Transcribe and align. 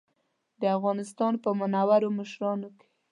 د 0.61 0.63
افغانستان 0.77 1.33
په 1.43 1.49
منورو 1.59 2.07
مشرانو 2.19 2.69
کې. 2.77 2.87